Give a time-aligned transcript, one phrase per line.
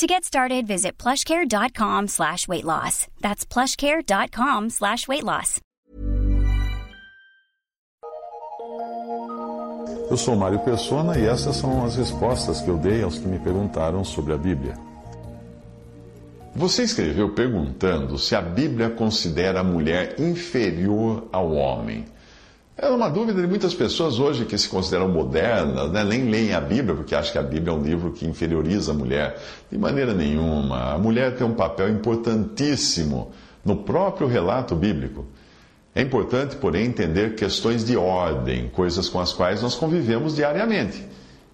[0.00, 3.06] To get started, visit plushcare.com slash weight loss.
[3.20, 5.60] That's plushcare.com slash weight loss.
[10.10, 13.38] Eu sou Mário Persona e essas são as respostas que eu dei aos que me
[13.38, 14.74] perguntaram sobre a Bíblia.
[16.56, 22.06] Você escreveu perguntando se a Bíblia considera a mulher inferior ao homem.
[22.82, 26.02] É uma dúvida de muitas pessoas hoje que se consideram modernas, né?
[26.02, 28.94] nem leem a Bíblia porque acham que a Bíblia é um livro que inferioriza a
[28.94, 29.38] mulher.
[29.70, 30.94] De maneira nenhuma.
[30.94, 35.26] A mulher tem um papel importantíssimo no próprio relato bíblico.
[35.94, 41.04] É importante, porém, entender questões de ordem, coisas com as quais nós convivemos diariamente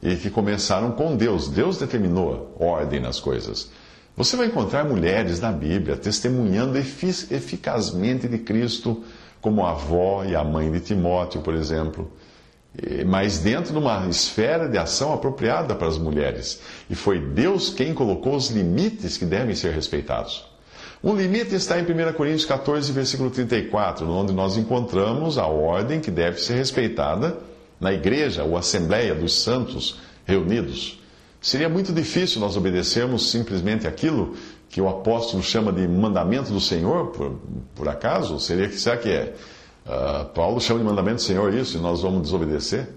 [0.01, 1.49] e que começaram com Deus.
[1.49, 3.69] Deus determinou ordem nas coisas.
[4.17, 9.03] Você vai encontrar mulheres na Bíblia testemunhando eficazmente de Cristo,
[9.47, 12.11] como a avó e a mãe de Timóteo, por exemplo,
[13.07, 16.61] mas dentro de uma esfera de ação apropriada para as mulheres.
[16.91, 20.45] E foi Deus quem colocou os limites que devem ser respeitados.
[21.03, 26.11] Um limite está em 1 Coríntios 14, versículo 34, onde nós encontramos a ordem que
[26.11, 27.39] deve ser respeitada
[27.79, 31.01] na igreja ou assembleia dos santos reunidos.
[31.41, 34.35] Seria muito difícil nós obedecermos simplesmente aquilo
[34.69, 37.39] que o apóstolo chama de mandamento do Senhor, por,
[37.75, 38.39] por acaso?
[38.41, 39.35] Seria, será que é?
[39.87, 42.89] Uh, Paulo chama de mandamento do Senhor isso e nós vamos desobedecer?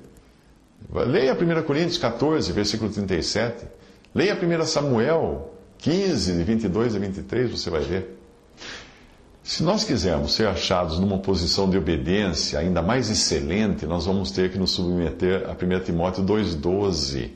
[0.91, 3.67] Leia 1 Coríntios 14, versículo 37.
[4.15, 8.17] Leia 1 Samuel 15, de 22 a 23, você vai ver.
[9.43, 14.51] Se nós quisermos ser achados numa posição de obediência ainda mais excelente, nós vamos ter
[14.51, 17.31] que nos submeter a 1 Timóteo 2,12.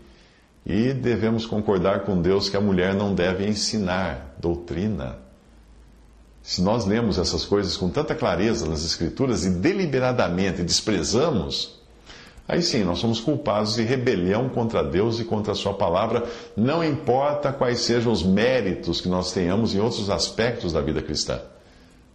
[0.65, 5.17] E devemos concordar com Deus que a mulher não deve ensinar doutrina.
[6.41, 11.81] Se nós lemos essas coisas com tanta clareza nas Escrituras e deliberadamente desprezamos,
[12.45, 16.25] Aí sim, nós somos culpados de rebelião contra Deus e contra a Sua palavra,
[16.57, 21.39] não importa quais sejam os méritos que nós tenhamos em outros aspectos da vida cristã.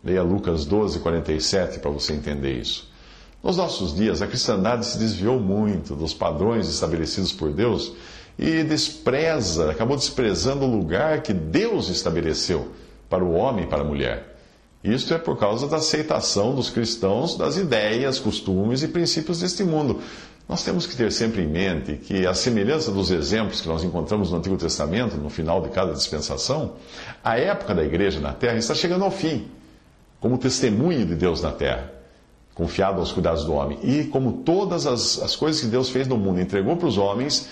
[0.05, 2.89] Leia Lucas 12, 47 para você entender isso.
[3.43, 7.93] Nos nossos dias, a cristandade se desviou muito dos padrões estabelecidos por Deus
[8.39, 12.69] e despreza, acabou desprezando o lugar que Deus estabeleceu
[13.11, 14.37] para o homem e para a mulher.
[14.85, 20.01] Isto é por causa da aceitação dos cristãos das ideias, costumes e princípios deste mundo.
[20.49, 24.31] Nós temos que ter sempre em mente que, a semelhança dos exemplos que nós encontramos
[24.31, 26.75] no Antigo Testamento, no final de cada dispensação,
[27.23, 29.49] a época da igreja na terra está chegando ao fim,
[30.21, 31.93] como testemunho de Deus na terra,
[32.55, 33.79] confiado aos cuidados do homem.
[33.83, 37.49] E como todas as, as coisas que Deus fez no mundo entregou para os homens,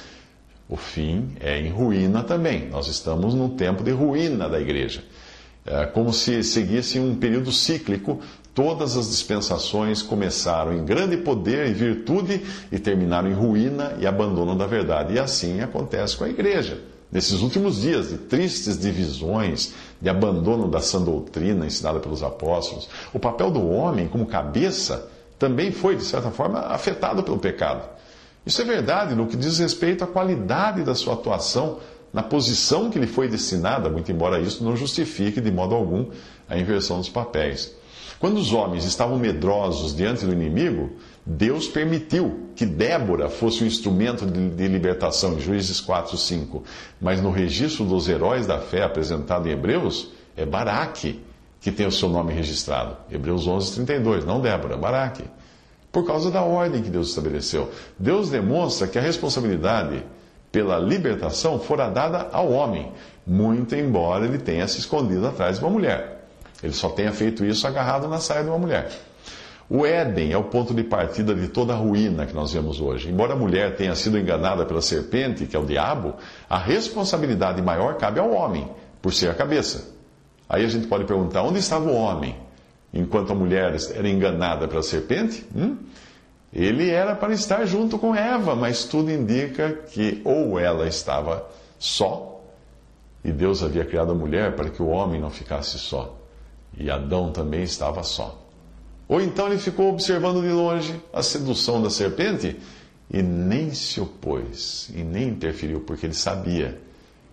[0.69, 2.69] o fim é em ruína também.
[2.69, 5.05] Nós estamos num tempo de ruína da igreja.
[5.65, 8.21] É como se seguisse um período cíclico.
[8.55, 14.57] Todas as dispensações começaram em grande poder e virtude e terminaram em ruína e abandono
[14.57, 15.15] da verdade.
[15.15, 16.81] E assim acontece com a igreja.
[17.13, 23.19] Nesses últimos dias de tristes divisões, de abandono da sã doutrina ensinada pelos apóstolos, o
[23.19, 27.89] papel do homem como cabeça também foi, de certa forma, afetado pelo pecado.
[28.47, 31.81] Isso é verdade no que diz respeito à qualidade da sua atuação
[32.13, 36.07] na posição que lhe foi destinada, muito embora isso não justifique de modo algum
[36.49, 37.75] a inversão dos papéis.
[38.19, 40.93] Quando os homens estavam medrosos diante do inimigo,
[41.27, 46.65] Deus permitiu que Débora fosse um instrumento de libertação, em Juízes 4, 5.
[46.99, 51.21] Mas no registro dos heróis da fé apresentado em Hebreus, é Baraque
[51.61, 52.97] que tem o seu nome registrado.
[53.11, 55.25] Hebreus 11, 32, não Débora, Baraque.
[55.97, 57.71] Por causa da ordem que Deus estabeleceu.
[57.99, 60.05] Deus demonstra que a responsabilidade
[60.53, 62.93] pela libertação fora dada ao homem,
[63.27, 66.29] muito embora ele tenha se escondido atrás de uma mulher.
[66.63, 68.91] Ele só tenha feito isso agarrado na saia de uma mulher.
[69.71, 73.09] O Éden é o ponto de partida de toda a ruína que nós vemos hoje.
[73.09, 76.13] Embora a mulher tenha sido enganada pela serpente, que é o diabo,
[76.47, 78.69] a responsabilidade maior cabe ao homem,
[79.01, 79.95] por ser a cabeça.
[80.47, 82.45] Aí a gente pode perguntar: onde estava o homem
[82.97, 85.47] enquanto a mulher era enganada pela serpente?
[85.55, 85.77] Hum?
[86.53, 91.47] Ele era para estar junto com Eva, mas tudo indica que ou ela estava
[91.79, 92.41] só,
[93.23, 96.17] e Deus havia criado a mulher para que o homem não ficasse só,
[96.77, 98.43] e Adão também estava só.
[99.09, 102.57] Ou então ele ficou observando de longe a sedução da serpente
[103.11, 106.81] e nem se opôs, e nem interferiu, porque ele sabia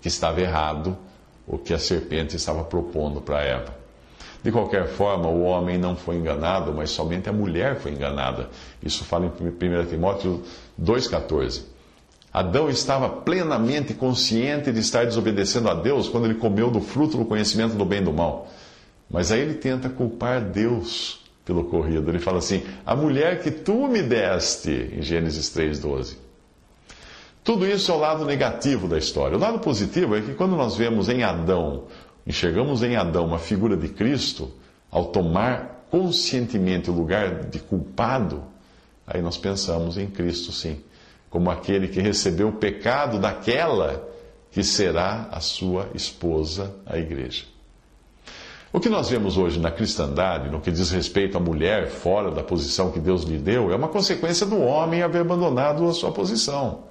[0.02, 0.98] que estava errado
[1.48, 3.83] o que a serpente estava propondo para Eva.
[4.44, 8.50] De qualquer forma, o homem não foi enganado, mas somente a mulher foi enganada.
[8.84, 10.44] Isso fala em 1 Timóteo
[10.82, 11.64] 2,14.
[12.34, 17.26] Adão estava plenamente consciente de estar desobedecendo a Deus quando ele comeu do fruto do
[17.26, 18.50] conhecimento do bem e do mal.
[19.10, 22.10] Mas aí ele tenta culpar Deus pelo ocorrido.
[22.10, 26.18] Ele fala assim: a mulher que tu me deste, em Gênesis 3,12.
[27.44, 29.38] Tudo isso é o lado negativo da história.
[29.38, 31.84] O lado positivo é que quando nós vemos em Adão,
[32.26, 34.52] enxergamos em Adão uma figura de Cristo,
[34.90, 38.44] ao tomar conscientemente o lugar de culpado,
[39.06, 40.82] aí nós pensamos em Cristo sim,
[41.30, 44.08] como aquele que recebeu o pecado daquela
[44.52, 47.46] que será a sua esposa, a igreja.
[48.72, 52.44] O que nós vemos hoje na cristandade, no que diz respeito à mulher fora da
[52.44, 56.86] posição que Deus lhe deu, é uma consequência do homem haver abandonado a sua posição.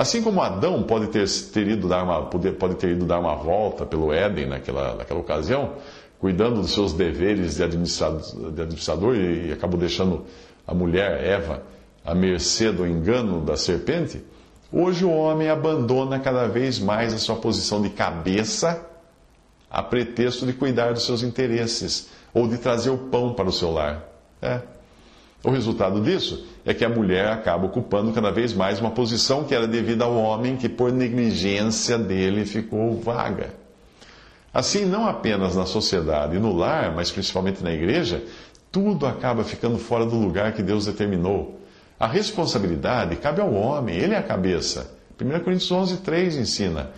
[0.00, 3.84] Assim como Adão pode ter, ter ido dar uma, pode ter ido dar uma volta
[3.84, 5.74] pelo Éden naquela, naquela ocasião,
[6.18, 10.24] cuidando dos seus deveres de administrador, de administrador e, e acabou deixando
[10.66, 11.62] a mulher, Eva,
[12.02, 14.24] à mercê do engano da serpente,
[14.72, 18.82] hoje o homem abandona cada vez mais a sua posição de cabeça
[19.70, 23.70] a pretexto de cuidar dos seus interesses ou de trazer o pão para o seu
[23.70, 24.08] lar.
[24.40, 24.62] É.
[25.42, 29.54] O resultado disso é que a mulher acaba ocupando cada vez mais uma posição que
[29.54, 33.54] era devida ao homem, que por negligência dele ficou vaga.
[34.52, 38.22] Assim, não apenas na sociedade e no lar, mas principalmente na igreja,
[38.70, 41.58] tudo acaba ficando fora do lugar que Deus determinou.
[41.98, 44.90] A responsabilidade cabe ao homem, ele é a cabeça.
[45.20, 46.90] 1 Coríntios 11, 3 ensina.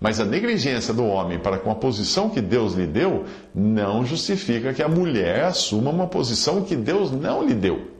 [0.00, 4.74] Mas a negligência do homem para com a posição que Deus lhe deu não justifica
[4.74, 7.96] que a mulher assuma uma posição que Deus não lhe deu.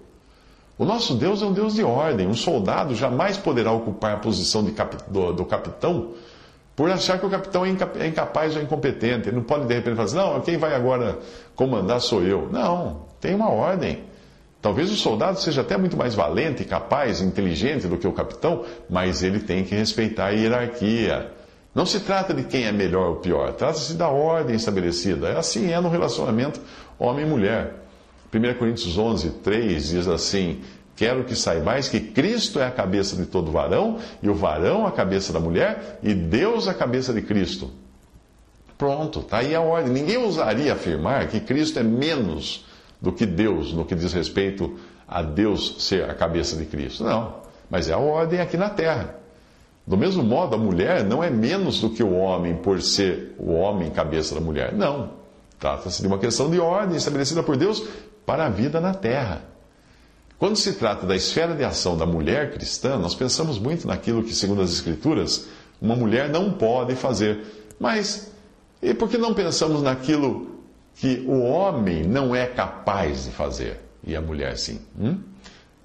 [0.79, 2.27] O nosso Deus é um Deus de ordem.
[2.27, 6.13] Um soldado jamais poderá ocupar a posição cap, do, do, capitão
[6.75, 9.29] por achar que o capitão é, é incapaz ou incompetente.
[9.29, 11.19] Ele não pode de repente falar assim: não, quem vai agora
[11.55, 12.51] comandar sou eu.
[12.53, 14.05] Não, tem uma ordem.
[14.61, 19.23] Talvez o soldado seja até muito mais valente, capaz, inteligente do que o capitão, mas
[19.23, 21.31] ele tem que respeitar a hierarquia.
[21.77, 25.39] Não se trata de quem é melhor ou pior, trata-se da ordem estabelecida.
[25.39, 26.59] Assim é no relacionamento
[26.99, 27.75] homem e mulher.
[28.33, 30.63] 1 Coríntios 11, 3 diz assim:
[30.97, 34.91] Quero que saibais que Cristo é a cabeça de todo varão, e o varão a
[34.91, 37.71] cabeça da mulher, e Deus a cabeça de Cristo.
[38.79, 39.93] Pronto, está aí a ordem.
[39.93, 42.65] Ninguém ousaria afirmar que Cristo é menos
[42.99, 47.05] do que Deus no que diz respeito a Deus ser a cabeça de Cristo.
[47.05, 47.35] Não,
[47.69, 49.26] mas é a ordem aqui na terra.
[49.87, 53.53] Do mesmo modo, a mulher não é menos do que o homem por ser o
[53.53, 54.73] homem cabeça da mulher.
[54.73, 55.11] Não.
[55.61, 57.87] Trata-se de uma questão de ordem estabelecida por Deus
[58.27, 59.43] para a vida na terra.
[60.39, 64.35] Quando se trata da esfera de ação da mulher cristã, nós pensamos muito naquilo que,
[64.35, 65.47] segundo as Escrituras,
[65.81, 67.41] uma mulher não pode fazer.
[67.79, 68.33] Mas,
[68.83, 70.61] e por que não pensamos naquilo
[70.97, 74.81] que o homem não é capaz de fazer e a mulher sim?
[74.99, 75.21] Hum?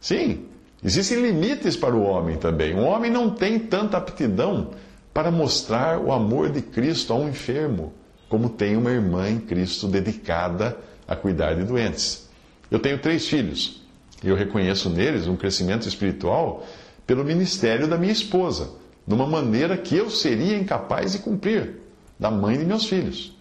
[0.01, 0.45] Sim,
[0.83, 2.73] Existem limites para o homem também.
[2.73, 4.71] O homem não tem tanta aptidão
[5.13, 7.93] para mostrar o amor de Cristo a um enfermo,
[8.27, 12.29] como tem uma irmã em Cristo dedicada a cuidar de doentes.
[12.69, 13.81] Eu tenho três filhos
[14.23, 16.65] e eu reconheço neles um crescimento espiritual
[17.05, 18.71] pelo ministério da minha esposa,
[19.05, 21.81] de uma maneira que eu seria incapaz de cumprir,
[22.19, 23.35] da mãe de meus filhos.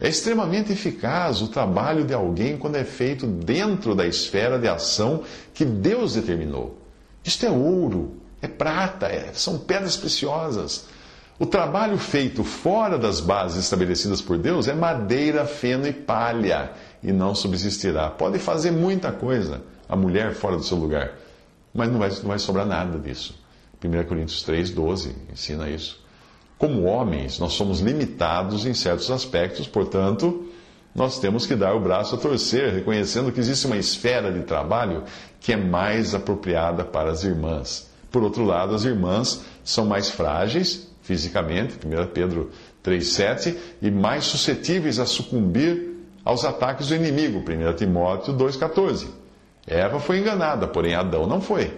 [0.00, 5.24] É extremamente eficaz o trabalho de alguém quando é feito dentro da esfera de ação
[5.52, 6.78] que Deus determinou.
[7.24, 10.86] Isto é ouro, é prata, é, são pedras preciosas.
[11.38, 17.12] O trabalho feito fora das bases estabelecidas por Deus é madeira, feno e palha e
[17.12, 18.08] não subsistirá.
[18.10, 21.12] Pode fazer muita coisa a mulher fora do seu lugar,
[21.74, 23.34] mas não vai, não vai sobrar nada disso.
[23.84, 26.00] 1 Coríntios 3, 12 ensina isso.
[26.58, 30.46] Como homens, nós somos limitados em certos aspectos, portanto,
[30.94, 35.04] nós temos que dar o braço a torcer, reconhecendo que existe uma esfera de trabalho
[35.40, 37.88] que é mais apropriada para as irmãs.
[38.10, 42.50] Por outro lado, as irmãs são mais frágeis fisicamente, 1 Pedro
[42.84, 49.06] 3,7, e mais suscetíveis a sucumbir aos ataques do inimigo, 1 Timóteo 2,14.
[49.66, 51.72] Eva foi enganada, porém Adão não foi.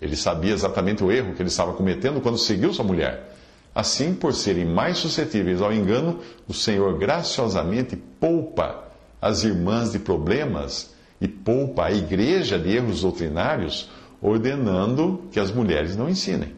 [0.00, 3.32] Ele sabia exatamente o erro que ele estava cometendo quando seguiu sua mulher.
[3.74, 8.84] Assim, por serem mais suscetíveis ao engano, o Senhor graciosamente poupa
[9.20, 13.88] as irmãs de problemas e poupa a igreja de erros doutrinários,
[14.20, 16.54] ordenando que as mulheres não ensinem.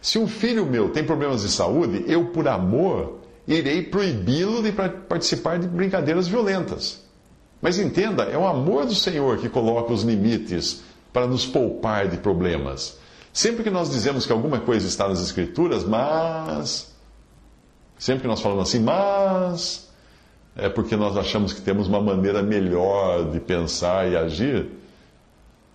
[0.00, 5.58] Se um filho meu tem problemas de saúde, eu, por amor, irei proibi-lo de participar
[5.58, 7.02] de brincadeiras violentas.
[7.60, 10.82] Mas entenda, é o amor do Senhor que coloca os limites
[11.12, 12.98] para nos poupar de problemas.
[13.34, 16.94] Sempre que nós dizemos que alguma coisa está nas Escrituras, mas.
[17.98, 19.90] Sempre que nós falamos assim, mas.
[20.54, 24.68] é porque nós achamos que temos uma maneira melhor de pensar e agir.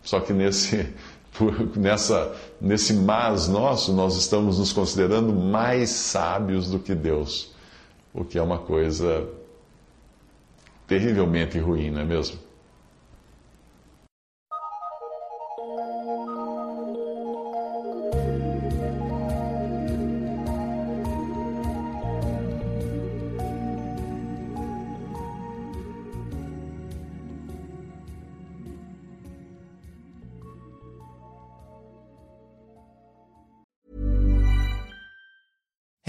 [0.01, 0.88] Só que nesse,
[1.75, 7.54] nessa, nesse mas nosso, nós estamos nos considerando mais sábios do que Deus,
[8.13, 9.28] o que é uma coisa
[10.88, 12.39] terrivelmente ruim, não é mesmo?